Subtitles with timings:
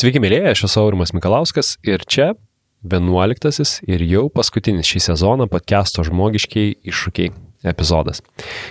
[0.00, 2.30] Sveiki, mėlyje, aš esu Aurimas Mikalauskas ir čia
[2.88, 7.34] 11 ir jau paskutinis šį sezoną podcast'o žmogiškiai iššūkiai
[7.68, 8.22] epizodas.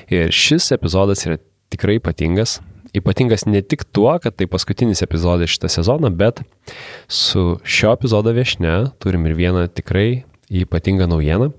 [0.10, 1.38] Ir šis epizodas yra
[1.70, 2.56] tikrai ypatingas.
[2.98, 6.42] Ypatingas ne tik tuo, kad tai paskutinis epizodas šitą sezoną, bet
[7.06, 11.52] su šio epizodo viešne turim ir vieną tikrai ypatingą naujieną,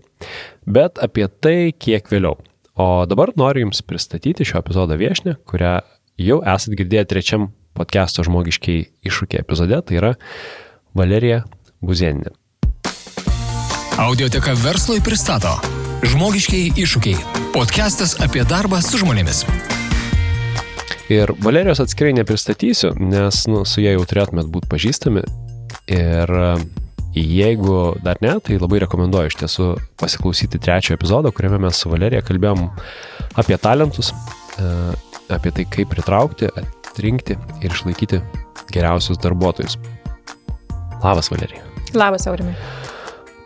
[0.67, 2.41] bet apie tai kiek vėliau.
[2.75, 5.79] O dabar noriu Jums pristatyti šio epizodo viešne, kurią
[6.19, 10.15] jau esat girdėję trečiam podcast'o žmogiškiai iššūkiai epizode, tai yra
[10.95, 11.45] Valerija
[11.81, 12.35] Buzieninė.
[14.01, 15.59] Audioteka verslui pristato
[16.01, 17.19] Žmogiškiai iššūkiai.
[17.53, 19.43] Podcastas apie darbą su žmonėmis.
[21.13, 25.27] Ir Valerijos atskirai nepristatysiu, nes nu, su ja jau turėtumėt būti pažįstami.
[25.93, 26.49] Ir e,
[27.21, 29.69] jeigu dar ne, tai labai rekomenduoju iš tiesų
[30.01, 32.71] pasiklausyti trečio epizodo, kuriame mes su Valerija kalbėjom
[33.43, 34.15] apie talentus,
[34.57, 34.73] e,
[35.37, 36.49] apie tai, kaip pritraukti,
[36.91, 38.21] atrinkti ir išlaikyti
[38.75, 39.79] geriausius darbuotojus.
[41.01, 41.65] Labas, Valerija.
[41.95, 42.55] Labas, Aurimai.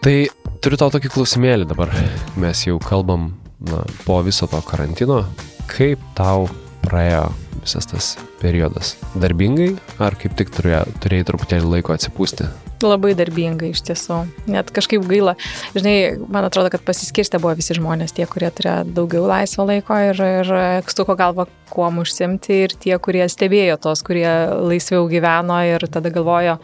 [0.04, 0.16] Tai
[0.64, 1.92] turiu tau tokį klausimėlį dabar.
[2.40, 3.30] Mes jau kalbam
[3.64, 5.22] na, po viso to karantino.
[5.70, 6.48] Kaip tau
[6.86, 7.24] praėjo
[7.64, 8.94] visas tas periodas?
[9.16, 12.46] Darbingai ar kaip tik turėjai, turėjai truputėlį laiko atsipūsti?
[12.84, 14.18] Labai darbingai iš tiesų.
[14.50, 15.36] Net kažkaip gaila.
[15.76, 15.94] Žinai,
[16.28, 20.50] man atrodo, kad pasiskirstė buvo visi žmonės, tie, kurie turėjo daugiau laisvo laiko ir, ir
[20.84, 24.28] kstuko galva kuom užsimti ir tie, kurie stebėjo tos, kurie
[24.60, 26.58] laisviau gyveno ir tada galvojo,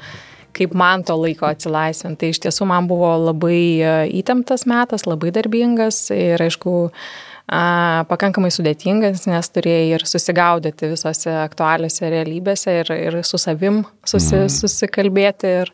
[0.56, 2.20] kaip man to laiko atsilaisvinti.
[2.20, 6.90] Tai iš tiesų man buvo labai įtemptas metas, labai darbingas ir aišku,
[7.50, 14.52] pakankamai sudėtingas, nes turėjai ir susigaudyti visose aktualiuose realybėse ir, ir su savim susi, mm.
[14.54, 15.72] susikalbėti ir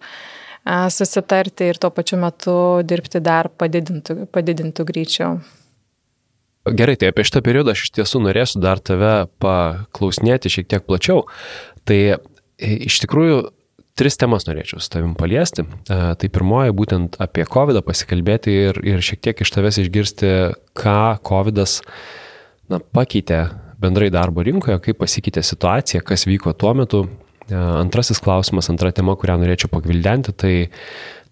[0.64, 5.36] a, susitarti ir tuo pačiu metu dirbti dar padidintų, padidintų greičiau.
[6.66, 11.26] Gerai, tai apie šitą periodą aš iš tiesų norėsiu dar tave paklausinėti šiek tiek plačiau.
[11.86, 12.16] Tai e,
[12.88, 13.42] iš tikrųjų
[13.96, 15.64] tris temas norėčiau su tavim paliesti.
[15.64, 20.32] E, tai pirmoji būtent apie COVID pasikalbėti ir, ir šiek tiek iš tavęs išgirsti,
[20.76, 21.62] ką COVID
[22.72, 23.46] na, pakeitė
[23.80, 27.06] bendrai darbo rinkoje, kaip pasikeitė situacija, kas vyko tuo metu.
[27.48, 30.54] E, antrasis klausimas, antra tema, kurią norėčiau pagvildenti, tai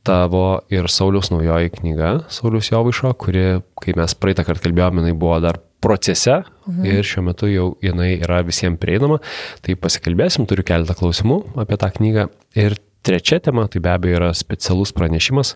[0.05, 3.47] tavo ir Sauliaus naujoji knyga, Sauliaus Jovaišo, kuri,
[3.81, 6.89] kai mes praeitą kartą kalbėjome, jinai buvo dar procese mhm.
[6.89, 9.21] ir šiuo metu jau jinai yra visiems prieinama.
[9.65, 12.29] Tai pasikalbėsim, turiu keletą klausimų apie tą knygą.
[12.59, 15.55] Ir trečia tema, tai be abejo yra specialus pranešimas,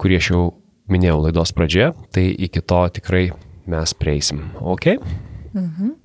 [0.00, 0.44] kurį aš jau
[0.92, 3.26] minėjau laidos pradžioje, tai iki to tikrai
[3.72, 4.44] mes prieisim.
[4.60, 4.94] Ok?
[5.52, 5.98] Mhm.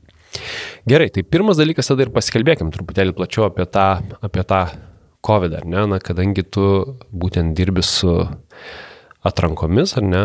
[0.88, 3.88] Gerai, tai pirmas dalykas tada ir pasikalbėkim truputėlį plačiau apie tą,
[4.24, 4.62] apie tą
[5.28, 6.68] COVID, ar ne, na, kadangi tu
[7.12, 8.12] būtent dirbi su
[9.28, 10.24] atrankomis, ar ne,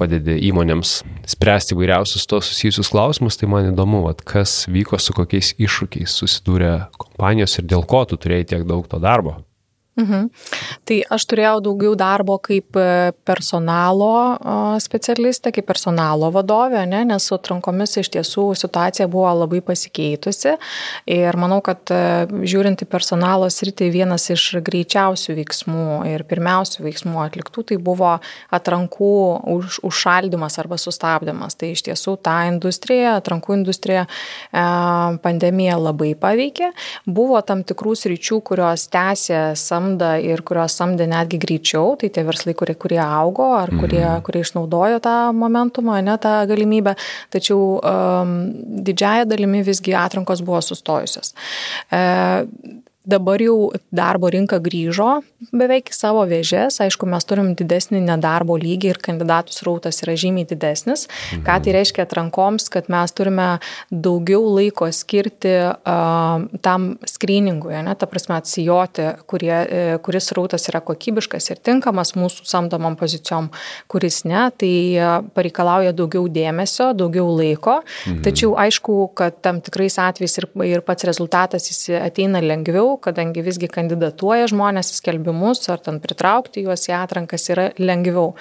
[0.00, 5.54] padedi įmonėms spręsti įvairiausius to susijusius klausimus, tai man įdomu, vat, kas vyko su kokiais
[5.56, 9.38] iššūkiais susidūrė kompanijos ir dėl ko tu turėjai tiek daug to darbo.
[9.96, 10.26] Mhm.
[10.84, 14.36] Tai aš turėjau daugiau darbo kaip e, personalo
[14.82, 20.52] specialistė, kaip personalo vadovė, ne, nes su atrankomis iš tiesų situacija buvo labai pasikeitusi
[21.08, 27.24] ir manau, kad e, žiūrint į personalo sritį, vienas iš greičiausių veiksmų ir pirmiausių veiksmų
[27.24, 28.12] atliktų tai buvo
[28.52, 29.10] atrankų
[29.54, 31.56] už, užšaldimas arba sustabdymas.
[31.56, 34.68] Tai iš tiesų tą industriją, atrankų industriją e,
[35.24, 36.74] pandemija labai paveikė.
[37.08, 42.24] Buvo tam tikrų sričių, kurios tęsė sam samdo ir kurios samdė netgi greičiau, tai tie
[42.26, 44.24] verslai, kurie, kurie augo ar kurie, mm.
[44.26, 46.96] kurie išnaudojo tą momentumą, ne tą galimybę,
[47.30, 48.36] tačiau um,
[48.86, 51.34] didžiaja dalimi visgi atrankos buvo sustojusios.
[51.90, 52.02] E,
[53.06, 55.20] Dabar jau darbo rinka grįžo
[55.54, 56.80] beveik į savo vėžės.
[56.82, 61.04] Aišku, mes turim didesnį nedarbo lygį ir kandidatų srautas yra žymiai didesnis.
[61.06, 61.44] Mhm.
[61.46, 63.46] Ką tai reiškia atrankoms, kad mes turime
[63.94, 70.82] daugiau laiko skirti uh, tam skryningui, ne, ta prasme atsijoti, kurie, uh, kuris srautas yra
[70.82, 73.52] kokybiškas ir tinkamas mūsų samdomam pozicijom,
[73.92, 74.48] kuris ne.
[74.58, 77.78] Tai uh, pareikalauja daugiau dėmesio, daugiau laiko.
[78.08, 78.20] Mhm.
[78.26, 83.42] Tačiau aišku, kad tam tikrais atvejais ir, ir pats rezultatas jis ateina lengviau lengviau, kadangi
[83.42, 88.34] visgi kandidatuoja žmonės į skelbimus ar ten pritraukti juos į atrankas yra lengviau.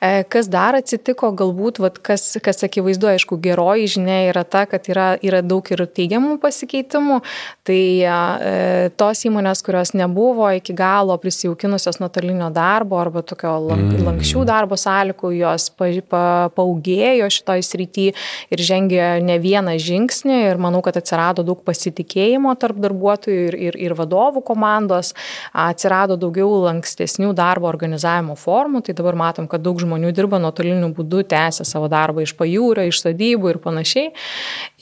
[0.00, 4.86] E, kas dar atsitiko, galbūt, vat, kas, kas akivaizdu, aišku, geroji žinia yra ta, kad
[4.88, 7.22] yra, yra daug ir teigiamų pasikeitimų.
[7.66, 14.04] Tai e, tos įmonės, kurios nebuvo iki galo prisijaukinusios nuotolinio darbo arba tokio mm.
[14.06, 18.12] lankščių darbo sąlygų, jos pa, pa, paugėjo šitoj srity
[18.52, 23.78] ir žengė ne vieną žingsnį ir manau, kad atsirado daug pasitikėjimo tarp darbuotojų ir, ir,
[23.86, 25.12] ir vadovų komandos,
[25.52, 31.24] atsirado daugiau lankstesnių darbo organizavimo formų, tai dabar matom, kad daug žmonių dirba nuotoliniu būdu,
[31.30, 34.12] tęsia savo darbą iš pajūrio, iš sadybų ir panašiai.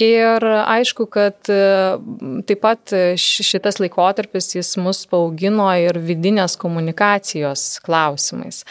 [0.02, 8.62] Ir aišku, kad taip pat šitas laikotarpis jis mus paaugino ir vidinės komunikacijos klausimais,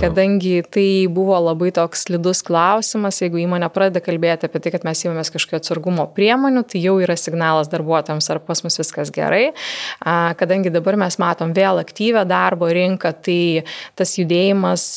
[0.00, 5.04] kadangi tai buvo labai toks slidus klausimas, jeigu įmonė pradeda kalbėti apie tai, kad mes
[5.04, 9.50] įmėmės kažkokio atsargumo priemonių, tai jau yra signalas darbuotojams, ar pas mus viskas gerai.
[10.00, 13.40] Kadangi dabar mes matom vėl aktyvę darbo rinką, tai
[13.98, 14.88] tas judėjimas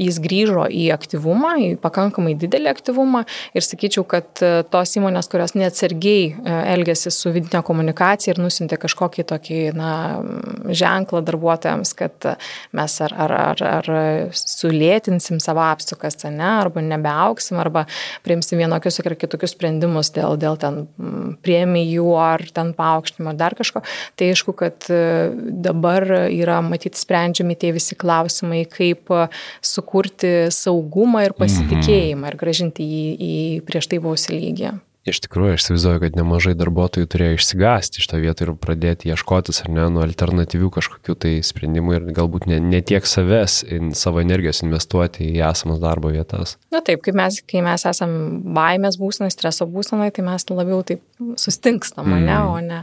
[0.00, 3.24] jis grįžo į aktyvumą, į pakankamai didelį aktyvumą.
[3.56, 8.78] Ir sakyčiau, kad e, tos įmonės, kurios neatsargiai e, elgėsi su vidinė komunikacija ir nusintė
[8.80, 9.90] kažkokį tokį na,
[10.72, 12.30] ženklą darbuotojams, kad
[12.74, 13.90] mes ar, ar, ar, ar
[14.38, 17.84] sulėtinsim savo apsukas, ne, arba nebeauksim, arba
[18.24, 20.84] priimsim vienokius ar kitokius sprendimus dėl, dėl ten
[21.44, 23.84] premijų ar ten paaukštimo ar dar kažko,
[24.18, 25.02] tai aišku, kad e,
[25.66, 29.12] dabar yra matyti sprendžiami tie visi klausimai, kaip
[29.64, 32.32] sukurti saugumą ir pasitikėjimą mhm.
[32.32, 33.36] ir gražinti jį į
[33.68, 34.74] prieš tai buvusią lygį.
[35.04, 39.60] Iš tikrųjų, aš įsivaizduoju, kad nemažai darbuotojų turėjo išsigąsti iš to vietą ir pradėti ieškotis
[39.66, 44.22] ar ne, nu, alternatyvių kažkokių tai sprendimų ir galbūt ne, ne tiek savęs, in, savo
[44.24, 46.56] energijos investuoti į esamas darbo vietas.
[46.72, 48.16] Na taip, kai mes, kai mes esam
[48.56, 51.04] baimės būsenai, streso būsenai, tai mes labiau taip
[51.36, 52.24] sustingstam, mm.
[52.24, 52.82] ne, o ne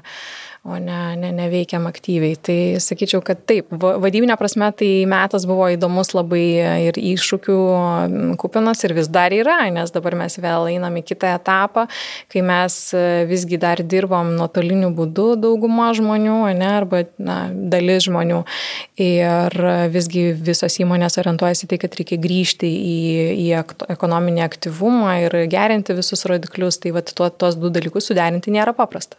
[0.63, 2.35] o ne, ne, neveikiam aktyviai.
[2.37, 6.43] Tai sakyčiau, kad taip, vadybinė prasme tai metas buvo įdomus labai
[6.85, 7.55] ir iššūkių
[8.41, 11.87] kupinas ir vis dar yra, nes dabar mes vėl einam į kitą etapą,
[12.29, 18.43] kai mes e, visgi dar dirbam nuotoliniu būdu dauguma žmonių, ne, arba na, dalis žmonių.
[19.01, 19.57] Ir
[19.89, 23.01] visgi visos įmonės orientuojasi tai, kad reikia grįžti į,
[23.47, 23.49] į
[23.95, 26.77] ekonominį aktyvumą ir gerinti visus rodiklius.
[26.81, 29.17] Tai vat, tuo, tuos du dalykus suderinti nėra paprasta.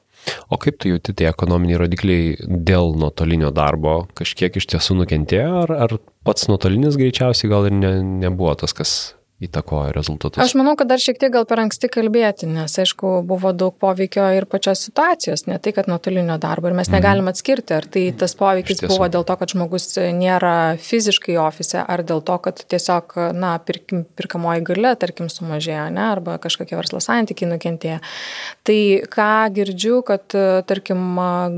[0.53, 2.37] O kaip tu jauti tie ekonominiai rodikliai
[2.71, 4.03] dėl nuotolinio darbo?
[4.19, 5.97] Kažkiek iš tiesų nukentėjo, ar, ar
[6.27, 7.93] pats nuotolinis greičiausiai gal ir ne,
[8.27, 8.95] nebuvo tas, kas
[9.43, 10.41] įtakoja rezultatus?
[10.43, 14.25] Aš manau, kad dar šiek tiek gal per anksti kalbėti, nes aišku, buvo daug poveikio
[14.37, 16.99] ir pačios situacijos, ne tai, kad nuotolinio darbo ir mes mhm.
[16.99, 22.05] negalim atskirti, ar tai tas poveikis buvo dėl to, kad žmogus nėra fiziškai ofise, ar
[22.07, 27.51] dėl to, kad tiesiog, na, pirkim, pirkamoji gale, tarkim, sumažėjo, ne, arba kažkokie verslo santykiai
[27.51, 28.01] nukentėjo.
[28.67, 28.79] Tai
[29.13, 30.27] ką girdžiu, kad,
[30.69, 31.03] tarkim,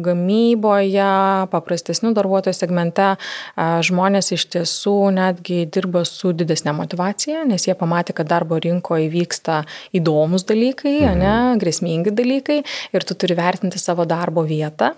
[0.04, 1.10] gamyboje,
[1.52, 3.14] paprastesnių darbuotojų segmente
[3.56, 9.10] žmonės iš tiesų netgi dirba su didesnė motivacija, nes jie jie pamatė, kad darbo rinkoje
[9.12, 9.62] vyksta
[9.94, 11.20] įdomus dalykai, mhm.
[11.20, 12.60] ne, grėsmingi dalykai
[12.94, 14.92] ir tu turi vertinti savo darbo vietą.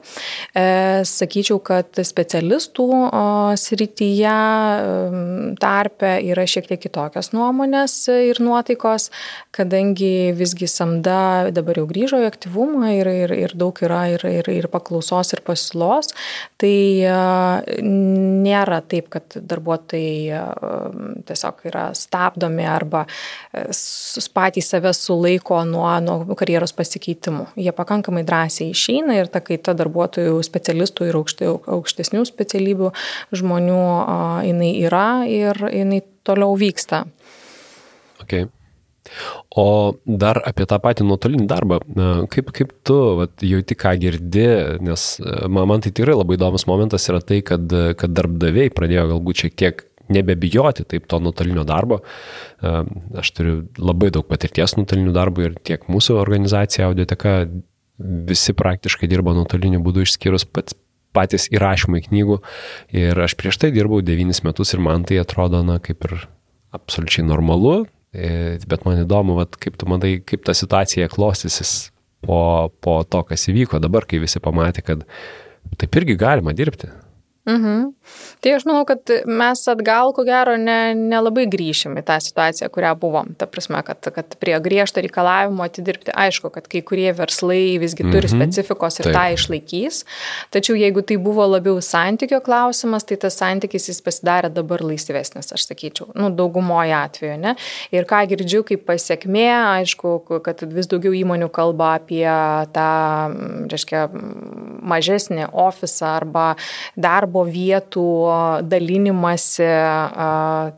[0.55, 3.25] E, sakyčiau, kad specialistų o,
[3.59, 4.37] srityje
[5.63, 9.09] tarpe yra šiek tiek kitokios nuomonės ir nuotaikos,
[9.57, 14.51] kadangi visgi samda dabar jau grįžo į aktyvumą ir, ir, ir daug yra ir, ir,
[14.53, 16.13] ir paklausos, ir pasiūlos,
[16.61, 16.75] tai
[17.87, 20.43] nėra taip, kad darbuotojai
[21.27, 23.05] tiesiog yra stabdomi arba
[23.53, 23.67] e,
[24.37, 27.49] patys save sulaiko nuo, nuo karjeros pasikeitimų.
[27.61, 32.93] Jie pakankamai drąsiai išeina ir ta kaita darbuotojų, specialistų ir aukšti, aukštesnių specialybių
[33.37, 33.81] žmonių
[34.47, 37.05] jinai yra ir jinai toliau vyksta.
[38.23, 38.49] Okay.
[39.57, 41.79] O dar apie tą patį nuotolinį darbą,
[42.33, 44.47] kaip, kaip tu vat, jauti, ką girdi,
[44.85, 47.71] nes man, man tai tikrai labai įdomus momentas yra tai, kad,
[48.01, 52.01] kad darbdaviai pradėjo galbūt šiek tiek nebebijoti taip to nuotolinio darbo.
[52.63, 57.39] Aš turiu labai daug patirties nuotolinių darbų ir tiek mūsų organizacija Audioteka
[57.99, 60.77] visi praktiškai dirba nuotoliniu būdu išskyrus pats
[61.17, 62.41] patys įrašymai knygų.
[62.97, 66.27] Ir aš prieš tai dirbau devynis metus ir man tai atrodo, na, kaip ir
[66.77, 71.91] absoliučiai normalu, e, bet man įdomu, vat, kaip tu matai, kaip ta situacija klostysis
[72.27, 75.07] po, po to, kas įvyko dabar, kai visi pamatė, kad
[75.81, 76.91] taip irgi galima dirbti.
[77.47, 77.93] Mhm.
[78.43, 82.69] Tai aš manau, kad mes atgal, ko gero, nelabai ne, ne grįšim į tą situaciją,
[82.75, 83.33] kurią buvom.
[83.39, 88.27] Ta prasme, kad, kad prie griežto reikalavimo atidirbti, aišku, kad kai kurie verslai visgi turi
[88.27, 88.35] mhm.
[88.35, 89.15] specifikos ir Taip.
[89.17, 90.03] tą išlaikys.
[90.55, 95.69] Tačiau jeigu tai buvo labiau santykio klausimas, tai tas santykis jis pasidarė dabar laisvesnis, aš
[95.71, 97.39] sakyčiau, nu, daugumoje atveju.
[97.43, 97.55] Ne?
[97.95, 99.49] Ir ką girdžiu kaip pasiekmė,
[99.79, 102.27] aišku, kad vis daugiau įmonių kalba apie
[102.75, 102.91] tą,
[103.71, 104.07] reiškia,
[104.87, 106.47] mažesnį ofisą arba
[106.97, 108.07] darbo vietų
[108.67, 109.69] dalinimasi,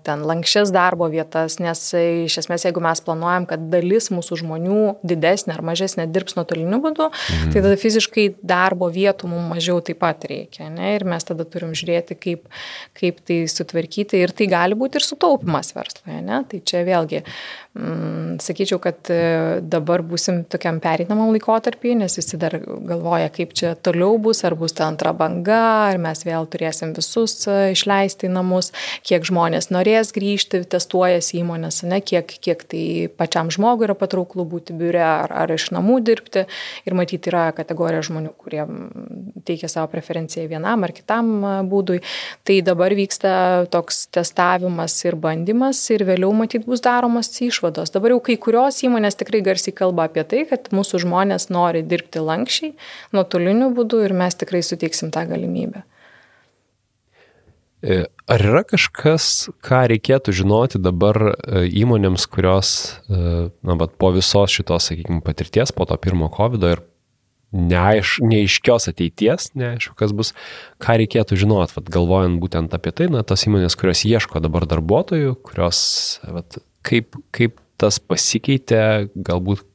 [0.06, 5.56] ten lankščias darbo vietas, nes iš esmės, jeigu mes planuojam, kad dalis mūsų žmonių didesnė
[5.58, 7.52] ar mažesnė dirbs nuotoliniu būdu, mhm.
[7.52, 10.68] tai tada fiziškai darbo vietų mums mažiau taip pat reikia.
[10.72, 10.94] Ne?
[10.96, 12.46] Ir mes tada turim žiūrėti, kaip,
[12.98, 16.20] kaip tai sutvarkyti ir tai gali būti ir sutaupimas versloje.
[16.24, 16.42] Ne?
[16.48, 17.24] Tai čia vėlgi
[18.42, 24.18] sakyčiau, kad e, dabar busim tokiam pereinamam laikotarpį, nes visi dar galvoja, kaip čia toliau
[24.22, 28.72] bus, ar bus ta antra banga, ar mes vėl turėsim visus e, išleisti į namus,
[29.06, 32.84] kiek žmonės norės grįžti, testuojasi įmonės, ne, kiek, kiek tai
[33.20, 36.46] pačiam žmogui yra patrauklu būti biure ar, ar iš namų dirbti.
[36.88, 38.64] Ir matyti yra kategorija žmonių, kurie
[39.46, 42.00] teikia savo preferenciją vienam ar kitam e, būdui.
[42.48, 43.32] Tai dabar vyksta
[43.70, 47.30] toks testavimas ir bandymas ir vėliau matyt bus daromas
[47.68, 47.92] išvados.
[47.92, 52.20] Dabar jau kai kurios įmonės tikrai garsiai kalba apie tai, kad mūsų žmonės nori dirbti
[52.20, 52.74] lankščiai,
[53.12, 55.84] nuotoliniu būdu ir mes tikrai suteiksim tą galimybę.
[57.80, 64.50] E, ar yra kažkas, ką reikėtų žinoti dabar e, įmonėms, kurios, na, bet po visos
[64.50, 66.82] šitos, sakykime, patirties, po to pirmo COVID ir
[67.54, 70.34] neaiš, neaiškios ateities, neaišku, kas bus,
[70.82, 75.38] ką reikėtų žinot, vat, galvojant būtent apie tai, na, tas įmonės, kurios ieško dabar darbuotojų,
[75.46, 75.80] kurios,
[76.26, 79.67] vat, kaip, kaip tas pasikeitė, galbūt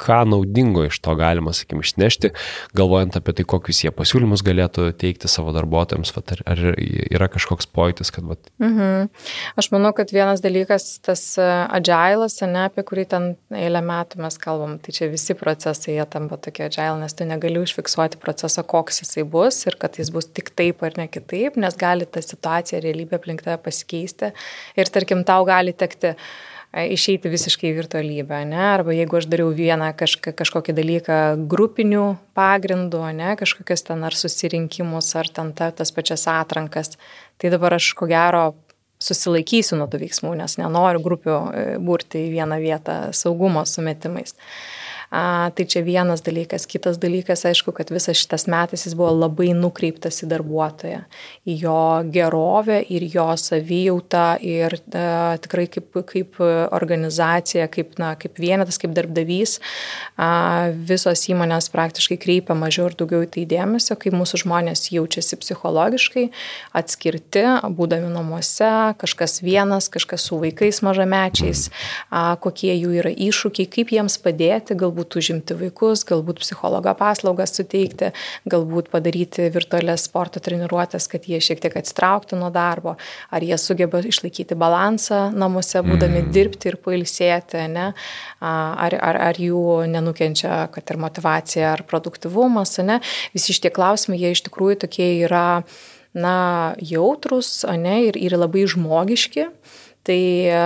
[0.00, 2.32] ką naudingo iš to galima, sakykime, išnešti,
[2.76, 7.68] galvojant apie tai, kokius jie pasiūlymus galėtų teikti savo darbuotojams, vat, ar, ar yra kažkoks
[7.72, 8.26] pojūtis, kad...
[8.28, 8.50] Vat...
[8.62, 9.08] Mhm.
[9.60, 11.46] Aš manau, kad vienas dalykas, tas e,
[11.78, 16.38] agilas, ne, apie kurį ten eilę metų mes kalbam, tai čia visi procesai, jie tampa
[16.40, 20.52] tokie agile, nes tu negali užfiksuoti proceso, koks jisai bus ir kad jis bus tik
[20.56, 24.32] taip ar ne kitaip, nes gali ta situacija, realybė aplink tave pasikeisti
[24.76, 26.16] ir tarkim tau gali tekti
[26.84, 28.60] išeiti visiškai į virtualybę, ne?
[28.74, 31.18] arba jeigu aš dariau vieną kažką, kažkokį dalyką
[31.48, 32.04] grupinių
[32.36, 33.32] pagrindų, ne?
[33.40, 36.96] kažkokias ten ar susirinkimus, ar ten ta, tas pačias atrankas,
[37.40, 38.44] tai dabar aš ko gero
[39.02, 44.36] susilaikysiu nuo tų veiksmų, nes nenoriu grupių e, būrti į vieną vietą saugumo sumetimais.
[45.10, 46.66] A, tai čia vienas dalykas.
[46.66, 51.04] Kitas dalykas, aišku, kad visas šitas metas jis buvo labai nukreiptas į darbuotoją,
[51.46, 51.82] į jo
[52.12, 56.40] gerovę ir jo savijautą ir a, tikrai kaip, kaip
[56.74, 59.60] organizacija, kaip, na, kaip vienetas, kaip darbdavys,
[60.18, 65.38] a, visos įmonės praktiškai kreipia mažiau ir daugiau į tai dėmesio, kaip mūsų žmonės jaučiasi
[65.42, 66.26] psichologiškai,
[66.76, 67.46] atskirti,
[67.78, 71.68] būdami namuose, kažkas vienas, kažkas su vaikais mažamečiais,
[72.10, 77.54] a, kokie jų yra iššūkiai, kaip jiems padėti, galbūt galbūt užimti vaikus, galbūt psichologo paslaugas
[77.54, 78.12] suteikti,
[78.48, 82.96] galbūt padaryti virtualias sporto treniruotės, kad jie šiek tiek atsitrauktų nuo darbo,
[83.30, 86.32] ar jie sugeba išlaikyti balansą namuose, būdami mm.
[86.32, 87.92] dirbti ir pailsėti, ne?
[88.40, 93.00] ar, ar, ar jų nenukenčia, kad ir motivacija, ar produktivumas, ne?
[93.34, 95.62] visi šitie klausimai, jie iš tikrųjų tokie yra
[96.16, 99.50] na, jautrus, ne, ir, ir labai žmogiški.
[100.06, 100.58] Tai e,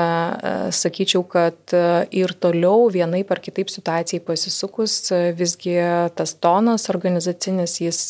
[0.77, 1.85] sakyčiau, kad e,
[2.21, 5.79] ir toliau vienai par kitaip situacijai pasisukus, e, visgi
[6.17, 8.03] tas tonas organizacinis jis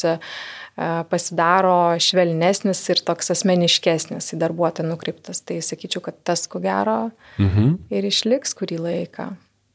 [1.10, 5.42] pasidaro švelnesnis ir toks asmeniškesnis į darbuotoją nukreiptas.
[5.44, 7.74] Tai sakyčiau, kad tas ko gero mhm.
[7.92, 9.28] ir išliks kurį laiką.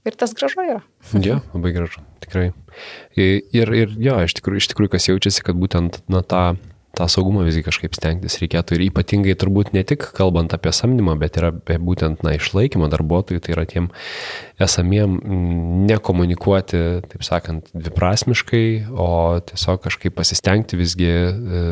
[0.05, 0.81] Ir tas gražu yra.
[1.27, 2.49] Jo, labai gražu, tikrai.
[3.15, 6.43] Ir, ir jo, iš tikrųjų, iš tikrųjų kas jaučiasi, kad būtent na, tą
[6.97, 11.39] tą saugumą visgi kažkaip stengtis reikėtų ir ypatingai turbūt ne tik kalbant apie samdymą, bet
[11.39, 13.89] ir apie būtent na, išlaikymą darbuotojų, tai yra tiem
[14.61, 19.09] esamiem mm, nekomunikuoti, taip sakant, dviprasmiškai, o
[19.51, 21.63] tiesiog kažkaip pasistengti visgi e,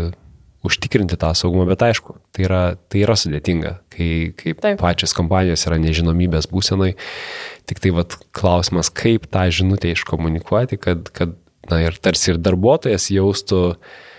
[0.63, 2.61] užtikrinti tą saugumą, bet aišku, tai yra,
[2.91, 4.79] tai yra sudėtinga, kai, kai Taip.
[4.83, 6.93] pačios kompanijos yra nežinomybės būsenai,
[7.69, 11.35] tik tai vat, klausimas, kaip tą žinutę iškomunikuoti, kad, kad
[11.71, 14.09] na, ir tarsi ir darbuotojas jaustų, uh,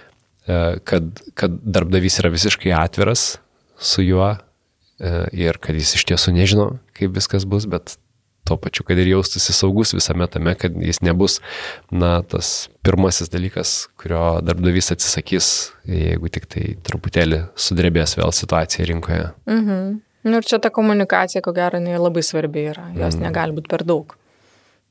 [0.47, 3.39] kad, kad darbdavys yra visiškai atviras
[3.81, 7.97] su juo e, ir kad jis iš tiesų nežino, kaip viskas bus, bet
[8.45, 11.39] tuo pačiu, kad ir jaustųsi saugus visame tame, kad jis nebus,
[11.91, 15.51] na, tas pirmasis dalykas, kurio darbdavys atsisakys,
[15.89, 19.31] jeigu tik tai truputėlį sudrebės vėl situacija rinkoje.
[19.49, 19.95] Mhm.
[20.25, 22.87] Nu, ir čia ta komunikacija, ko gero, labai svarbi yra.
[22.97, 23.27] Jos mhm.
[23.27, 24.15] negali būti per daug.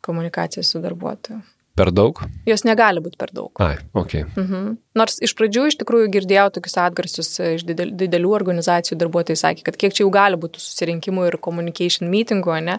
[0.05, 1.39] Komunikacija su darbuotoju.
[1.73, 2.19] Per daug?
[2.45, 3.49] Jos negali būti per daug.
[3.61, 4.13] Ai, ok.
[4.35, 4.75] Mhm.
[4.97, 9.95] Nors iš pradžių iš tikrųjų girdėjau tokius atgarsius iš didelių organizacijų darbuotojai sakė, kad kiek
[9.95, 12.75] čia jau gali būti susirinkimų ir communication meetingų, ne,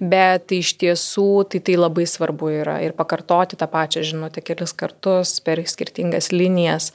[0.00, 5.38] bet iš tiesų tai tai labai svarbu yra ir pakartoti tą pačią žinutę kelis kartus
[5.44, 6.90] per skirtingas linijas,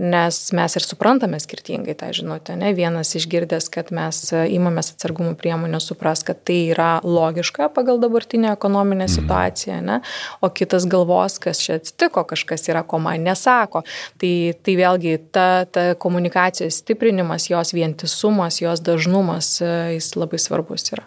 [0.00, 2.56] nes mes ir suprantame skirtingai tą žinutę.
[2.56, 2.72] Ne?
[2.76, 9.04] Vienas išgirdęs, kad mes įmamės atsargumo priemonę, supras, kad tai yra logiška pagal dabartinę ekonominę
[9.04, 9.14] mhm.
[9.18, 10.00] situaciją, ne?
[10.40, 13.84] o kitas galvos, kas čia atsitiko, kažkas yra, ko man nesako.
[14.20, 20.86] Tai, tai vėlgi ta, ta komunikacijos stiprinimas, jos vientisumas, jos dažnumas, e, jis labai svarbus
[20.94, 21.02] yra.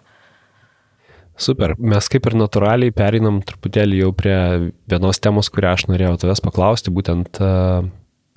[1.37, 4.37] Super, mes kaip ir natūraliai pereinam truputėlį jau prie
[4.89, 7.85] vienos temos, kurią aš norėjau tavęs paklausti, būtent uh,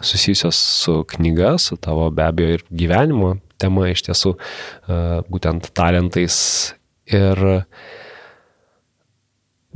[0.04, 6.36] susijusios su knyga, su tavo be abejo ir gyvenimo tema iš tiesų, uh, būtent talentais
[7.10, 7.40] Ir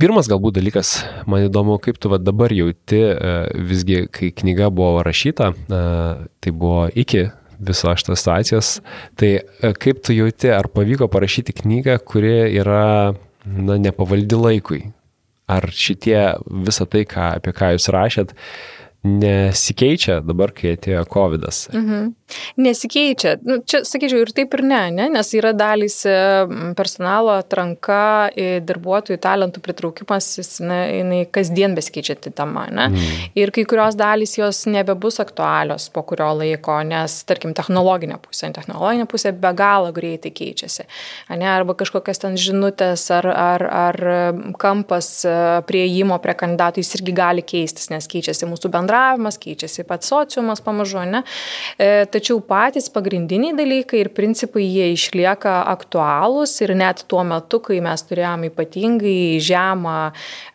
[0.01, 0.97] pirmas galbūt dalykas,
[1.29, 3.01] man įdomu, kaip tu dabar jauti,
[3.69, 8.71] visgi, kai knyga buvo rašyta, tai buvo iki viso šitos situacijos,
[9.15, 9.31] tai
[9.79, 14.81] kaip tu jauti, ar pavyko parašyti knygą, kuri yra na, nepavaldi laikui?
[15.47, 16.17] Ar šitie
[16.65, 18.33] visą tai, ką, apie ką jūs rašėt,
[19.05, 21.45] nesikeičia dabar, kai atėjo COVID.
[21.45, 21.69] -as.
[21.73, 22.15] Mhm.
[22.57, 23.35] Nesikeičia.
[23.45, 25.07] Nu, čia, sakyčiau, ir taip ir ne, ne?
[25.13, 26.15] nes yra dalys e,
[26.77, 28.31] personalo atranka,
[28.65, 32.65] darbuotojų talentų pritraukimas, jis, ne, jinai kasdien besikeičianti tema.
[32.73, 32.87] Ne?
[32.89, 33.29] Mhm.
[33.37, 39.05] Ir kai kurios dalys jos nebebus aktualios po kurio laiko, nes, tarkim, technologinė pusė, technologinė
[39.11, 40.87] pusė be galo greitai keičiasi.
[41.35, 41.49] Ne?
[41.51, 44.01] Arba kažkokias ten žinutės ar, ar, ar
[44.61, 45.37] kampas e,
[45.69, 50.61] prieimo prie kandidatų jis irgi gali keistis, nes keičiasi mūsų bendra bendravimas, keičiasi pats sociumas
[50.61, 51.23] pamažu, ne?
[51.77, 57.81] E, tačiau patys pagrindiniai dalykai ir principai jie išlieka aktualūs ir net tuo metu, kai
[57.83, 59.97] mes turėjome ypatingai žemą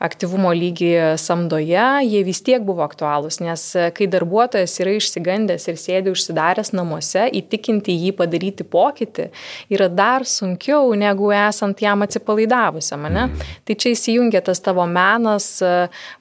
[0.00, 6.14] aktyvumo lygį samdoje, jie vis tiek buvo aktualūs, nes kai darbuotojas yra išsigandęs ir sėdi
[6.14, 9.28] užsidaręs namuose, įtikinti jį padaryti pokytį
[9.74, 13.26] yra dar sunkiau negu esant jam atsipalaidavusiam, ne?
[13.28, 13.50] Mm.
[13.68, 15.50] Tai čia įsijungia tas tavo menas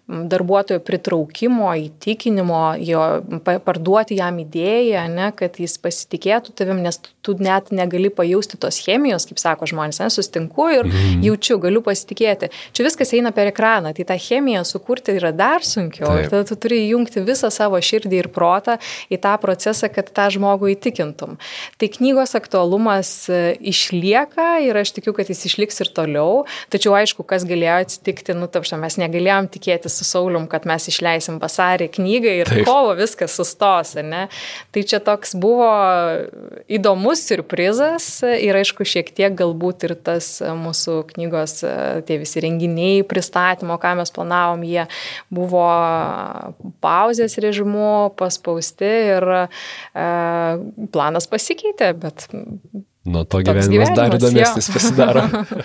[0.10, 3.02] darbuotojo pritraukimo, įtikinimo, jo
[3.46, 9.28] parduoti jam idėją, ne, kad jis pasitikėtų tavim, nes tu net negali pajausti tos chemijos,
[9.30, 11.22] kaip sako žmonės, ne, sustinku ir mm.
[11.28, 12.50] jaučiu, galiu pasitikėti.
[12.74, 16.10] Čia viskas eina per ekraną, tai tą chemiją sukurti yra dar sunkiau.
[16.10, 16.24] Taip.
[16.24, 18.80] Ir tada tu turi įjungti visą savo širdį ir protą
[19.14, 21.38] į tą procesą, kad tą žmogų įtikintum.
[21.78, 26.44] Tai knygos aktualumas e, išlieka ir aš tikiu, kad jis išliks ir toliau.
[26.74, 31.38] Tačiau aišku, kas galėjo atsitikti, nu, tapšą, mes negalėjom tikėtis su Saulium, kad mes išleisim
[31.42, 32.64] vasarį knygą ir Taip.
[32.68, 34.26] kovo viskas sustos, ne?
[34.74, 35.70] Tai čia toks buvo
[36.72, 41.60] įdomus surprizas ir aišku, šiek tiek galbūt ir tas mūsų knygos,
[42.08, 44.88] tie visi renginiai, pristatymo, ką mes planavom, jie
[45.34, 45.68] buvo
[46.84, 49.48] pauzės režimu paspausti ir e,
[50.94, 52.30] planas pasikeitė, bet
[53.10, 55.24] Nuo to gyvenimas, gyvenimas dar įdomesnis pasidaro.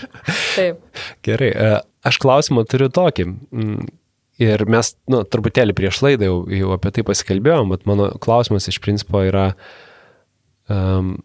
[0.57, 1.03] Taip.
[1.27, 1.73] Gerai, e,
[2.07, 3.27] aš klausimą turiu tokį.
[4.43, 8.81] Ir mes, nu, truputėlį prieš laidą jau, jau apie tai pasikalbėjom, bet mano klausimas iš
[8.83, 9.53] principo yra,
[10.67, 11.17] um,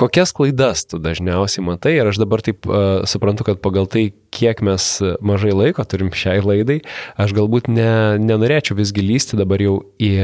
[0.00, 1.98] kokias klaidas tu dažniausiai matai?
[1.98, 4.88] Ir aš dabar taip uh, suprantu, kad pagal tai, kiek mes
[5.20, 6.80] mažai laiko turim šiai laidai,
[7.20, 10.14] aš galbūt ne, nenorėčiau visgi lysti dabar jau į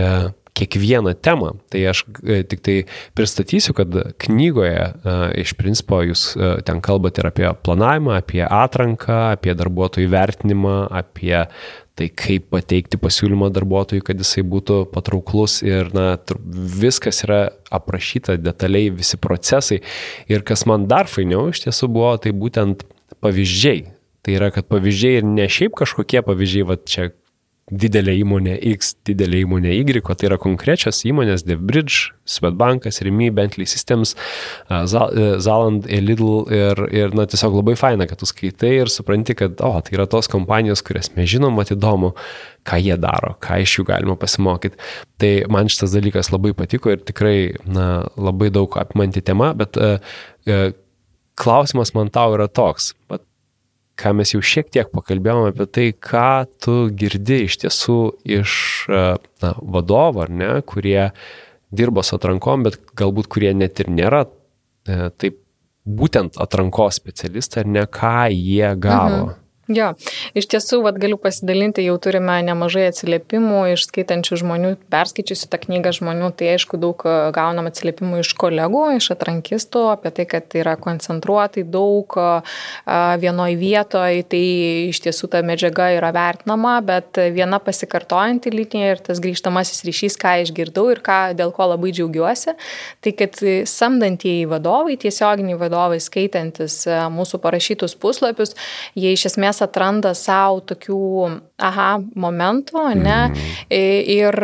[0.56, 1.52] kiekvieną temą.
[1.70, 2.76] Tai aš e, tik tai
[3.16, 9.18] pristatysiu, kad knygoje e, iš principo jūs e, ten kalbate ir apie planavimą, apie atranką,
[9.36, 11.44] apie darbuotojų vertinimą, apie
[11.96, 16.10] tai kaip pateikti pasiūlymą darbuotojui, kad jisai būtų patrauklus ir na,
[16.82, 19.80] viskas yra aprašyta detaliai, visi procesai.
[20.28, 22.84] Ir kas man dar fainiau iš tiesų buvo, tai būtent
[23.24, 23.86] pavyzdžiai.
[24.26, 27.08] Tai yra, kad pavyzdžiai ir ne šiaip kažkokie pavyzdžiai, va čia
[27.66, 33.66] didelė įmonė X, didelė įmonė Y, o tai yra konkrečios įmonės DevBridge, Swedbankas, Rimi, Bentley
[33.66, 34.14] Systems,
[34.70, 39.72] Zaland, Lidl ir, ir na, tiesiog labai faina, kad tu skaitai ir supranti, kad, o,
[39.82, 42.12] tai yra tos kompanijos, kurias mes žinom, mat įdomu,
[42.66, 44.78] ką jie daro, ką iš jų galima pasimokyti.
[45.22, 49.98] Tai man šitas dalykas labai patiko ir tikrai, na, labai daug apimanti tema, bet uh,
[50.46, 50.68] uh,
[51.36, 52.92] klausimas man tau yra toks.
[53.10, 53.26] Bet
[53.96, 57.98] ką mes jau šiek tiek pakalbėjome apie tai, ką tu girdi iš tiesų
[58.38, 58.52] iš
[58.90, 59.02] e,
[59.44, 61.10] na, vadovo, ar ne, kurie
[61.76, 65.40] dirbo su atrankom, bet galbūt kurie net ir nėra e, taip
[65.86, 69.24] būtent atrankos specialistai, ar ne, ką jie gavo.
[69.24, 69.42] Mhm.
[69.66, 69.88] Jo,
[70.38, 75.90] iš tiesų, vad galiu pasidalinti, jau turime nemažai atsiliepimų iš skaitančių žmonių, perskaičiusių tą knygą
[75.96, 80.76] žmonių, tai aišku, daug e, gaunam atsiliepimų iš kolegų, iš atrankistų apie tai, kad yra
[80.78, 82.26] koncentruotai daug e,
[83.24, 84.42] vienoje vietoje, tai
[84.92, 90.36] iš tiesų ta medžiaga yra vertinama, bet viena pasikartojanti linija ir tas grįžtamasis ryšys, ką
[90.44, 92.54] išgirdau ir ką, dėl ko labai džiaugiuosi,
[93.02, 98.54] tai kad samdantieji vadovai, tiesioginiai vadovai, skaitantis e, mūsų parašytus puslapius,
[98.94, 103.30] jie iš esmės žmonės atranda savo tokių aha momentų, ne?
[103.30, 103.36] Mm.
[103.70, 104.36] Ir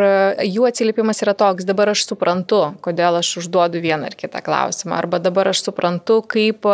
[0.49, 5.21] jų atsiliepimas yra toks, dabar aš suprantu, kodėl aš užduodu vieną ar kitą klausimą, arba
[5.21, 6.65] dabar aš suprantu, kaip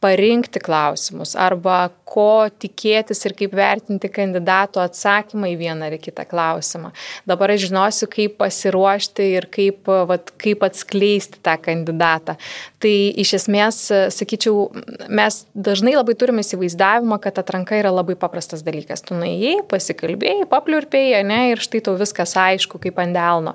[0.00, 6.92] parinkti klausimus, arba ko tikėtis ir kaip vertinti kandidato atsakymą į vieną ar kitą klausimą.
[7.28, 12.36] Dabar aš žinosiu, kaip pasiruošti ir kaip, vat, kaip atskleisti tą kandidatą.
[12.82, 13.80] Tai iš esmės,
[14.12, 14.68] sakyčiau,
[15.08, 19.04] mes dažnai labai turime įsivaizdavimą, kad atranka yra labai paprastas dalykas.
[19.06, 23.54] Tu nuėjai, pasikalbėjai, papliurpėjai, ne, ir štai tau viskas aišku, kaip ant delno.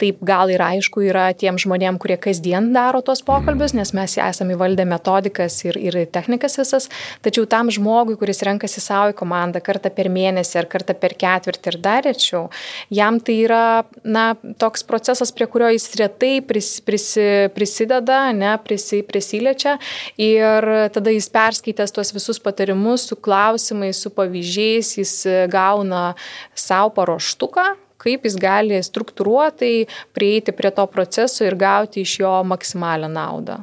[0.00, 4.54] Taip gal ir aišku yra tiem žmonėm, kurie kasdien daro tos pokalbius, nes mes esame
[4.56, 6.88] įvaldę metodikas ir, ir technikas visas,
[7.24, 11.72] tačiau tam žmogui, kuris renkasi savo į komandą kartą per mėnesį ar kartą per ketvirtį
[11.72, 12.46] ir dar rečiau,
[12.88, 13.64] jam tai yra
[14.04, 14.30] na,
[14.62, 17.10] toks procesas, prie kurio jis retai pris, pris,
[17.54, 19.76] prisideda, ne, prisi, prisiliečia.
[20.20, 25.14] Ir tada jis perskaitęs tuos visus patarimus su klausimais, su pavyzdžiais, jis
[25.52, 26.10] gauna
[26.56, 29.74] savo paruoštuką kaip jis gali struktūruotai
[30.16, 33.60] prieiti prie to proceso ir gauti iš jo maksimalią naudą.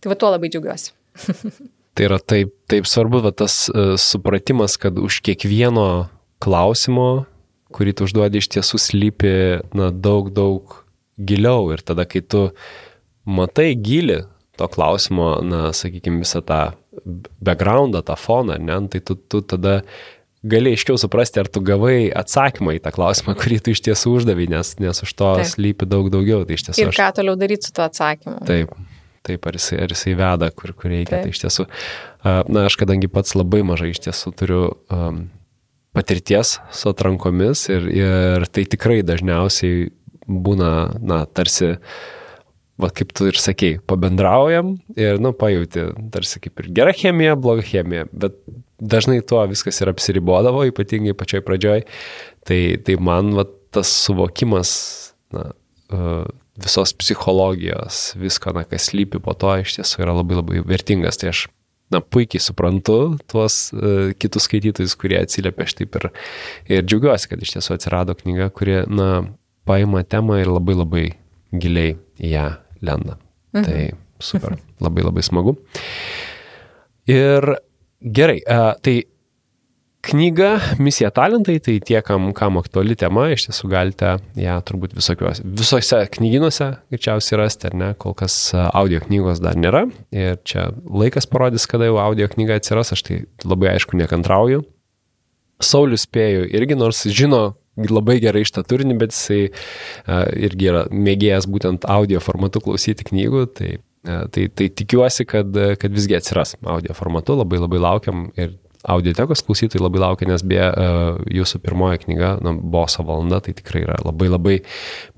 [0.00, 0.92] Tai va tuo labai džiaugiuosi.
[1.96, 6.08] tai yra taip, taip svarbu, va, tas uh, supratimas, kad už kiekvieno
[6.42, 7.26] klausimo,
[7.76, 9.34] kurį tu užduodi, iš tiesų slypi
[9.76, 10.80] na, daug, daug
[11.16, 11.72] giliau.
[11.74, 12.50] Ir tada, kai tu
[13.26, 14.22] matai gilį
[14.56, 16.60] to klausimo, na, sakykime, visą tą
[17.44, 19.82] backgroundą, tą foną, ne, tai tu, tu tada
[20.44, 24.48] gali aiškiau suprasti, ar tu gavai atsakymą į tą klausimą, kurį tu iš tiesų uždavai,
[24.52, 25.48] nes, nes už to taip.
[25.52, 26.44] slypi daug daugiau.
[26.48, 27.16] Tai tiesų, ir ką aš...
[27.20, 28.42] toliau daryti su tuo atsakymu.
[28.48, 28.74] Taip,
[29.26, 31.16] taip ar, jisai, ar jisai veda, kur, kur reikia.
[31.16, 31.24] Taip.
[31.26, 31.66] Tai iš tiesų,
[32.26, 35.24] na, aš kadangi pats labai mažai iš tiesų turiu um,
[35.96, 39.88] patirties su atrankomis ir, ir tai tikrai dažniausiai
[40.26, 40.70] būna,
[41.00, 41.76] na, tarsi
[42.76, 47.64] va kaip tu ir sakei, pabendraujam ir, nu, pajūti, tarsi kaip ir gera chemija, bloga
[47.64, 48.36] chemija, bet
[48.80, 51.84] dažnai tuo viskas ir apsiribodavo, ypatingai pačioj pradžioj.
[52.46, 54.72] Tai, tai man va, tas suvokimas
[55.34, 55.50] na,
[55.90, 56.22] e,
[56.62, 61.20] visos psichologijos, visko, na, kas lypi po to, iš tiesų yra labai labai vertingas.
[61.20, 61.46] Tai aš
[61.92, 66.08] na, puikiai suprantu tuos uh, kitus skaitytojus, kurie atsiliepia šitaip ir,
[66.72, 69.10] ir džiaugiuosi, kad iš tiesų atsirado knyga, kuri, na,
[69.68, 71.04] paima temą ir labai labai
[71.54, 72.48] giliai į ją
[72.86, 73.20] lenda.
[73.54, 73.68] Mhm.
[73.68, 73.84] Tai
[74.22, 75.56] super, labai labai smagu.
[77.10, 77.46] Ir
[78.00, 78.40] Gerai,
[78.84, 78.96] tai
[80.06, 85.44] knyga Misija talentai, tai tie, kam, kam aktuali tema, iš tiesų galite ją turbūt visokiuose,
[85.58, 89.86] visose knyginuose greičiausiai rasti, ar ne, kol kas audio knygos dar nėra.
[90.14, 94.62] Ir čia laikas parodys, kada jau audio knyga atsiras, aš tai labai aišku nekantrauju.
[95.64, 101.48] Saulis spėjų irgi, nors žino labai gerai šitą turinį, bet jisai uh, irgi yra mėgėjęs
[101.48, 106.94] būtent audio formatu klausyti knygų, tai E, tai, tai tikiuosi, kad, kad visgi atsiras audio
[106.96, 108.54] formatu, labai labai laukiam ir
[108.86, 110.66] audiotekos klausytojai labai laukia, nes beje,
[111.34, 114.56] jūsų pirmoji knyga, na, Boso valanda, tai tikrai yra labai labai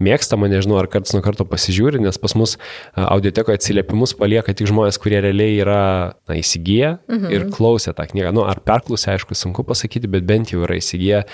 [0.05, 2.57] mėgstama, nežinau, ar karts nuo karto pasižiūri, nes pas mus
[2.97, 5.83] audiotekoje atsiliepimus palieka tik žmonės, kurie realiai yra
[6.29, 7.29] na, įsigiję mhm.
[7.35, 8.33] ir klausė tą knygą.
[8.37, 11.25] Nu, ar perklausė, aišku, sunku pasakyti, bet bent jau yra įsigiję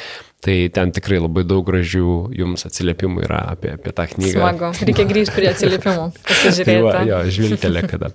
[0.44, 4.34] Tai ten tikrai labai daug gražių jums atsiliepimų yra apie, apie tą knygą.
[4.34, 6.66] Smagu, reikia grįžti prie atsiliepimų, pasižiūrėti.
[6.68, 8.10] tai va, jo, žvilgtelė kada.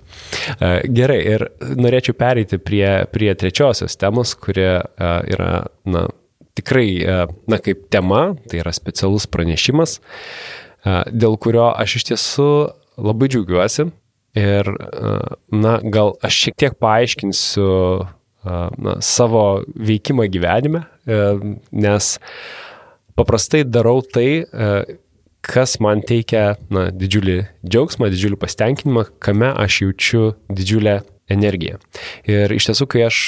[0.54, 4.78] E, gerai, ir norėčiau pereiti prie, prie trečiosios temos, kuri e,
[5.34, 5.50] yra,
[5.90, 6.04] na,
[6.54, 7.18] tikrai, e,
[7.50, 9.98] na, kaip tema, tai yra specialus pranešimas,
[11.10, 12.50] dėl kurio aš iš tiesų
[13.02, 13.90] labai džiaugiuosi.
[14.38, 14.68] Ir,
[15.50, 17.66] na, gal aš šiek tiek paaiškinsiu
[18.44, 20.84] na, savo veikimą gyvenime,
[21.72, 22.14] nes
[23.18, 24.46] paprastai darau tai,
[25.44, 31.00] kas man teikia na, didžiulį džiaugsmą, didžiulį pasitenkinimą, kame aš jaučiu didžiulę
[31.30, 31.80] energiją.
[32.28, 33.20] Ir iš tiesų, kai aš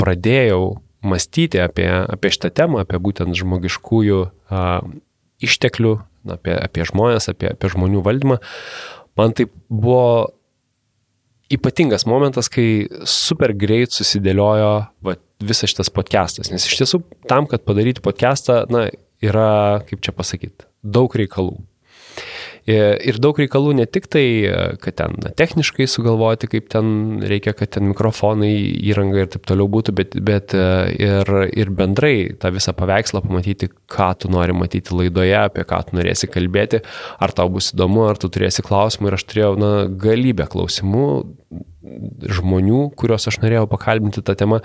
[0.00, 4.20] pradėjau mąstyti apie, apie šitą temą, apie būtent žmogiškųjų
[4.54, 4.62] a,
[5.42, 5.96] išteklių,
[6.30, 8.38] apie, apie žmonės, apie, apie žmonių valdymą,
[9.18, 10.30] man tai buvo
[11.52, 14.72] ypatingas momentas, kai super greit susidėliojo
[15.04, 16.52] va, visas šitas podcastas.
[16.52, 18.86] Nes iš tiesų tam, kad padaryti podcastą, na,
[19.22, 21.60] yra, kaip čia pasakyti, daug reikalų.
[22.62, 24.24] Ir daug reikalų ne tik tai,
[24.82, 28.52] kad ten na, techniškai sugalvoti, kaip ten reikia, kad ten mikrofonai,
[28.86, 34.12] įranga ir taip toliau būtų, bet, bet ir, ir bendrai tą visą paveikslą pamatyti, ką
[34.22, 36.84] tu nori matyti laidoje, apie ką tu norėsi kalbėti,
[37.18, 39.10] ar tau bus įdomu, ar tu turėsi klausimų.
[39.10, 41.08] Ir aš turėjau na, galybę klausimų
[42.30, 44.62] žmonių, kuriuos aš norėjau pakalbinti tą temą.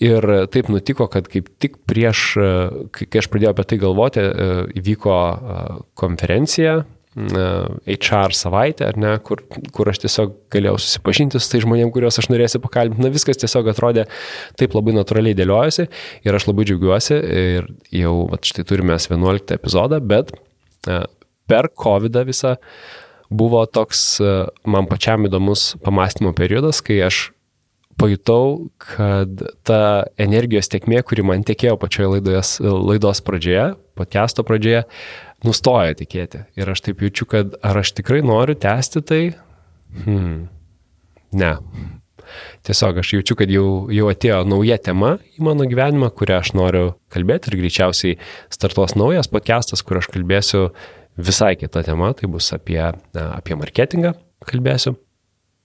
[0.00, 2.24] Ir taip nutiko, kad kaip tik prieš,
[2.96, 4.28] kai aš pradėjau apie tai galvoti,
[4.80, 5.20] įvyko
[6.00, 6.80] konferencija
[7.14, 12.30] HR savaitę, ar ne, kur, kur aš tiesiog galėjau susipažinti su tai žmonėm, kuriuos aš
[12.32, 13.04] norėsiu pakalbinti.
[13.04, 14.08] Na viskas tiesiog atrodė
[14.58, 15.86] taip labai natūraliai dėliojasi
[16.26, 20.34] ir aš labai džiaugiuosi ir jau, va, štai turime 11 epizodą, bet
[21.50, 22.56] per COVID visą
[23.34, 24.18] buvo toks
[24.66, 27.28] man pačiam įdomus pamastymo periodas, kai aš
[28.00, 29.80] pajutau, kad ta
[30.20, 34.82] energijos tiekmė, kuri man tekėjo pačioje laidos, laidos pradžioje, podcast'o pradžioje,
[35.44, 36.44] nustoja tikėti.
[36.58, 39.22] Ir aš taip jaučiu, kad ar aš tikrai noriu tęsti tai?
[40.04, 40.48] Hmm.
[41.34, 41.52] Ne.
[42.66, 46.84] Tiesiog aš jaučiu, kad jau, jau atėjo nauja tema į mano gyvenimą, kurią aš noriu
[47.12, 48.18] kalbėti ir greičiausiai
[48.52, 50.68] startuos naujas podcastas, kur aš kalbėsiu
[51.20, 52.80] visai kita tema, tai bus apie,
[53.14, 54.14] apie marketingą
[54.48, 54.96] kalbėsiu.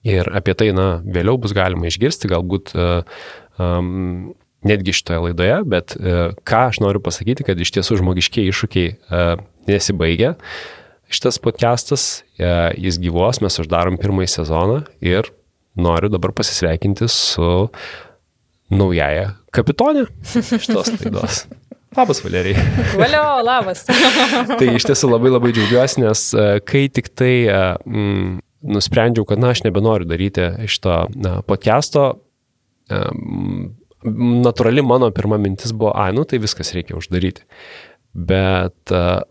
[0.08, 4.30] Ir apie tai, na, vėliau bus galima išgirsti, galbūt um,
[4.66, 9.44] netgi šitoje laidoje, bet uh, ką aš noriu pasakyti, kad iš tiesų žmogiškiai iššūkiai uh,
[9.70, 10.36] nesibaigia.
[11.10, 15.32] Šitas podcastas, uh, jis gyvos, mes uždarom pirmąjį sezoną ir
[15.80, 17.70] noriu dabar pasisveikinti su
[18.70, 21.46] naujaja kapitonė šitos laidos.
[21.98, 22.62] Labas, Valerijai.
[23.00, 23.88] Valio, labas.
[24.60, 26.22] tai iš tiesų labai labai džiaugiuosi, nes
[26.70, 28.36] kai tik tai mm,
[28.76, 31.00] nusprendžiau, kad na, aš nebenoriu daryti šito
[31.50, 32.12] podcast'o,
[34.06, 37.46] natūrali mano pirma mintis buvo, ai, nu tai viskas reikia uždaryti.
[38.16, 39.22] Bet uh,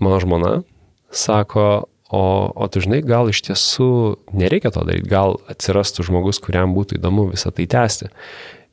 [0.00, 0.52] mano žmona
[1.10, 2.22] sako, o,
[2.54, 3.90] o tu žinai, gal iš tiesų
[4.36, 8.12] nereikia to daryti, gal atsirastų žmogus, kuriam būtų įdomu visą tai tęsti.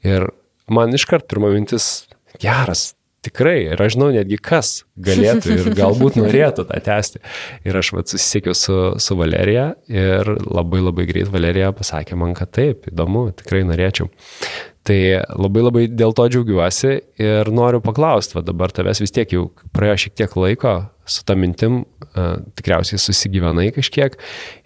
[0.06, 0.30] Ir
[0.69, 2.06] man iškart pirma mintis,
[2.41, 2.91] geras,
[3.25, 4.71] tikrai, ir aš žinau netgi kas
[5.03, 7.21] galėtų ir galbūt norėtų tą tęsti.
[7.67, 12.53] Ir aš vat susisiekiau su, su Valerija ir labai labai greit Valerija pasakė man, kad
[12.58, 14.10] taip, įdomu, tikrai norėčiau.
[14.88, 15.00] Tai
[15.36, 20.06] labai labai dėl to džiaugiuosi ir noriu paklausti, va dabar tavęs vis tiek jau praėjo
[20.06, 20.76] šiek tiek laiko
[21.08, 24.15] su tą mintim, uh, tikriausiai susigyvenai kažkiek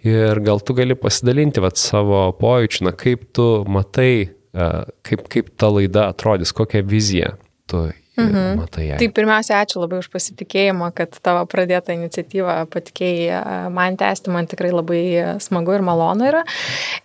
[0.06, 5.50] ir gal tu gali pasidalinti va savo pojūčių, na kaip tu matai, uh, kaip, kaip
[5.58, 7.34] ta laida atrodys, kokią viziją
[7.70, 8.58] tu Mhm.
[8.60, 8.96] Matai ją.
[9.00, 14.48] Tai pirmiausia, ačiū labai už pasitikėjimą, kad tavo pradėta iniciatyva patikėjai e, man tęsti, man
[14.50, 15.00] tikrai labai
[15.40, 16.42] smagu ir malonu yra.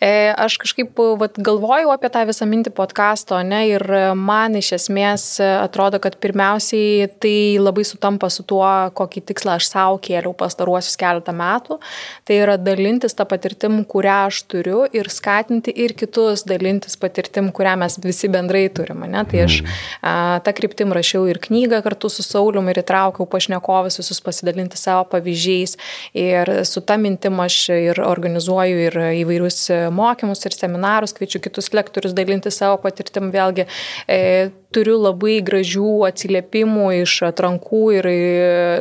[0.03, 3.85] E, aš kažkaip vat, galvojau apie tą visą mintį podkasto, ne, ir
[4.19, 8.67] man iš esmės atrodo, kad pirmiausiai tai labai sutampa su tuo,
[8.97, 11.79] kokį tikslą aš savo kėliau pastaruosius keletą metų.
[12.27, 17.77] Tai yra dalintis tą patirtim, kurią aš turiu ir skatinti ir kitus dalintis patirtim, kurią
[17.79, 19.07] mes visi bendrai turime.
[19.07, 19.23] Ne?
[19.23, 19.81] Tai aš mhm.
[20.03, 25.05] a, tą kryptim rašiau ir knygą kartu su Saulium ir įtraukiau pašnekovus visus pasidalinti savo
[25.13, 25.77] pavyzdžiais.
[26.17, 29.61] Ir su ta mintim aš ir organizuoju ir įvairius
[29.93, 33.31] mokymus ir seminarus, kviečiu kitus lektorius dalinti savo patirtim.
[33.33, 33.67] Vėlgi
[34.07, 38.07] e, turiu labai gražių atsiliepimų iš atrankų ir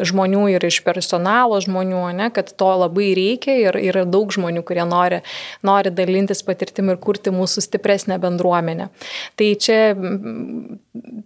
[0.06, 4.84] žmonių ir iš personalo žmonių, ne, kad to labai reikia ir yra daug žmonių, kurie
[4.88, 5.22] nori,
[5.64, 8.90] nori dalintis patirtim ir kurti mūsų stipresnę bendruomenę.
[9.40, 9.78] Tai čia,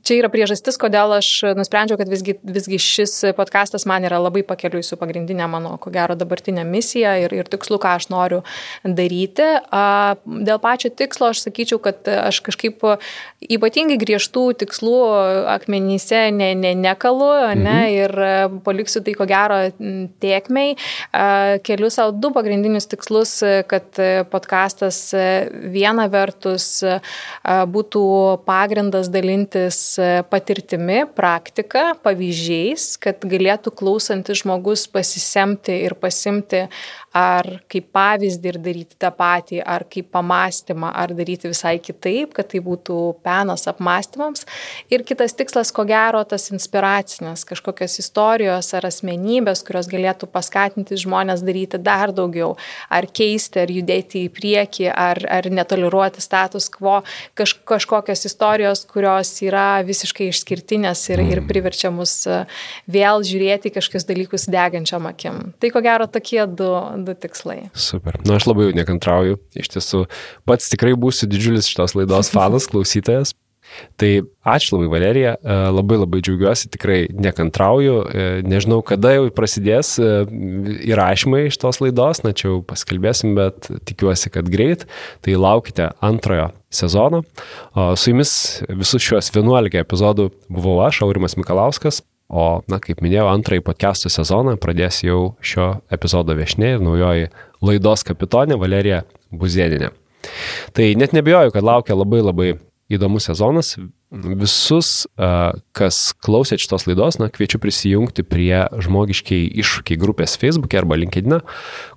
[0.06, 4.84] čia yra priežastis, kodėl aš nusprendžiau, kad visgi, visgi šis podkastas man yra labai pakeliui
[4.86, 8.42] su pagrindinė mano, ko gero, dabartinė misija ir, ir tikslu, ką aš noriu
[8.84, 9.50] daryti.
[10.50, 12.86] Dėl pačio tikslo aš sakyčiau, kad aš kažkaip
[13.50, 14.96] ypatingai griežtų tikslų
[15.52, 17.96] akmenyse ne, ne, nekalu ne, mhm.
[17.96, 19.58] ir paliksiu tai ko gero
[20.22, 20.76] tiekmei.
[21.66, 23.36] Keliu savo du pagrindinius tikslus,
[23.70, 24.00] kad
[24.32, 25.02] podkastas
[25.72, 26.68] viena vertus
[27.44, 28.04] būtų
[28.48, 29.80] pagrindas dalintis
[30.30, 36.66] patirtimi, praktika, pavyzdžiais, kad galėtų klausantis žmogus pasisemti ir pasimti
[37.16, 42.50] ar kaip pavyzdį ir daryti tą patį, ar kaip pamastymą, ar daryti visai kitaip, kad
[42.52, 44.46] tai būtų penas apmastymams.
[44.94, 51.42] Ir kitas tikslas, ko gero, tas inspiracinės kažkokios istorijos ar asmenybės, kurios galėtų paskatinti žmonės
[51.46, 52.54] daryti dar daugiau,
[52.90, 57.00] ar keisti, ar judėti į priekį, ar, ar netoleruoti status quo,
[57.34, 61.50] kaž, kažkokios istorijos, kurios yra visiškai išskirtinės ir, ir mm.
[61.50, 62.44] priverčia mus e,
[62.90, 65.50] vėl žiūrėti kažkokius dalykus degančiam akim.
[65.58, 66.70] Tai ko gero tokie du,
[67.06, 67.68] du tikslai.
[67.74, 68.20] Super.
[68.22, 69.40] Na, nu, aš labai nekantrauju.
[69.58, 70.06] Iš tiesų,
[70.48, 73.34] pats tikrai būsiu didžiulis šitos laidos fanas, klausytojas.
[74.00, 74.08] Tai
[74.50, 80.08] ačiū labai Valerija, e, labai labai džiaugiuosi, tikrai nekantrauju, e, nežinau kada jau prasidės e,
[80.90, 84.86] įrašymai iš tos laidos, na čia jau paskalbėsim, bet tikiuosi, kad greit,
[85.24, 87.22] tai laukite antrojo sezono.
[87.74, 88.32] O su jumis
[88.68, 94.54] visus šiuos 11 epizodų buvau aš, Aurimas Mikalauskas, O, na, kaip minėjau, antrąjį podcastų sezoną
[94.62, 97.30] pradės jau šio epizodo viešinė ir naujoji
[97.66, 99.02] laidos kapitonė Valerija
[99.34, 99.90] Buzėdinė.
[100.76, 102.52] Tai net nebejoju, kad laukia labai labai
[102.90, 103.74] įdomus sezonas.
[104.10, 105.04] Visus,
[105.76, 111.36] kas klausėt šitos laidos, na, kviečiu prisijungti prie žmogiškiai iššūkiai grupės Facebook arba LinkedIn,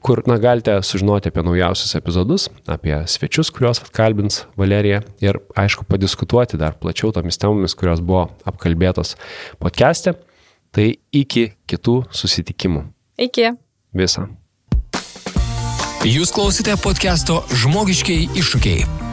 [0.06, 6.62] kur, na, galite sužinoti apie naujausius epizodus, apie svečius, kuriuos kalbins Valerija ir, aišku, padiskutuoti
[6.62, 9.18] dar plačiau tomis temomis, kurios buvo apkalbėtos
[9.64, 10.16] podcast'e.
[10.74, 12.88] Tai iki kitų susitikimų.
[13.22, 13.52] Iki.
[13.94, 14.26] Visą.
[16.04, 19.13] Jūs klausite podcast'o Žmogiškiai iššūkiai.